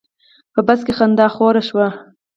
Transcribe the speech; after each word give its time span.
په 0.53 0.59
بس 0.67 0.79
کې 0.85 0.93
خندا 0.97 1.27
خوره 1.33 1.61
شوه. 1.69 1.87